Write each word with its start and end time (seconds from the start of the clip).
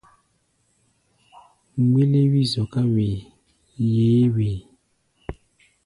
Mgbéléwi 1.83 2.41
zɔká 2.51 2.81
wee, 2.93 3.17
yeé 3.93 4.21
wee. 4.35 4.57